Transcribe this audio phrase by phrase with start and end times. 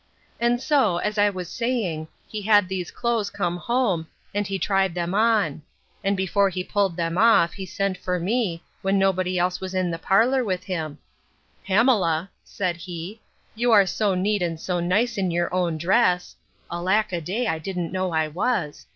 [0.39, 4.95] And so, as I was saying, he had these clothes come home, and he tried
[4.95, 5.61] them on.
[6.03, 9.91] And before he pulled them off, he sent for me, when nobody else was in
[9.91, 10.97] the parlour with him:
[11.67, 13.21] Pamela, said he,
[13.53, 16.35] you are so neat and so nice in your own dress,
[16.71, 18.87] (Alack a day, I didn't know I was!)